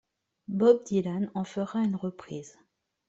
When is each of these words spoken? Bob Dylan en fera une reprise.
Bob 0.47 0.83
Dylan 0.83 1.29
en 1.35 1.43
fera 1.43 1.77
une 1.83 1.95
reprise. 1.95 2.57